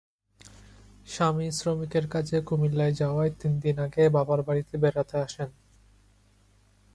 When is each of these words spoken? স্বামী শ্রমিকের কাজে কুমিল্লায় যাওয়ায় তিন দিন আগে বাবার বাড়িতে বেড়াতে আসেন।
স্বামী 1.07 1.47
শ্রমিকের 1.51 2.05
কাজে 2.07 2.37
কুমিল্লায় 2.47 2.93
যাওয়ায় 2.93 3.31
তিন 3.39 3.53
দিন 3.63 3.75
আগে 3.85 4.03
বাবার 4.09 4.39
বাড়িতে 4.47 4.75
বেড়াতে 4.77 5.15
আসেন। 5.25 5.49